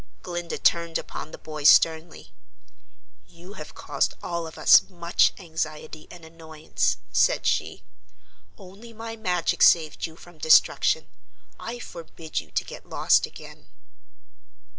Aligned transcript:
Glinda 0.23 0.57
turned 0.57 0.97
upon 0.97 1.29
the 1.29 1.37
boy 1.37 1.63
sternly. 1.63 2.33
"You 3.27 3.53
have 3.53 3.75
caused 3.75 4.15
all 4.23 4.47
of 4.47 4.57
us 4.57 4.81
much 4.89 5.31
anxiety 5.37 6.07
and 6.09 6.25
annoyance," 6.25 6.97
said 7.11 7.45
she. 7.45 7.83
"Only 8.57 8.93
my 8.93 9.15
magic 9.15 9.61
saved 9.61 10.07
you 10.07 10.15
from 10.15 10.39
destruction. 10.39 11.05
I 11.59 11.77
forbid 11.77 12.39
you 12.39 12.49
to 12.49 12.63
get 12.63 12.89
lost 12.89 13.27
again." 13.27 13.67